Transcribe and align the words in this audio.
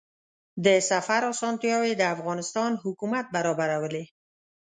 د 0.65 0.67
سفر 0.89 1.21
اسانتیاوې 1.33 1.91
د 1.97 2.03
افغانستان 2.15 2.71
حکومت 2.83 3.25
برابرولې. 3.35 4.03